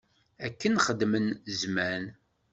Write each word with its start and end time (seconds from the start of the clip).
Akken 0.45 0.75
xeddmen 0.85 1.27
zzman. 1.57 2.03